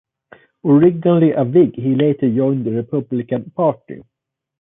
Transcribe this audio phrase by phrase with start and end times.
[0.65, 4.01] Originally a Whig, he later joined the Republican Party.